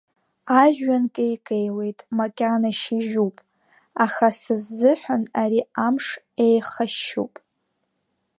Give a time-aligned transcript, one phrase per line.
[0.61, 3.35] Ажәҩан кеикеиуеит, макьана шьыжьуп,
[4.05, 6.07] аха са сзыҳәан ари амш
[6.45, 7.33] еихашьшьуп.